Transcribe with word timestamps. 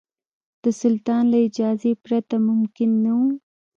د 0.63 0.65
سلطان 0.81 1.23
له 1.31 1.37
اجازې 1.47 1.91
پرته 2.03 2.35
ممکن 2.49 2.89
نه 3.03 3.11
وو. 3.17 3.29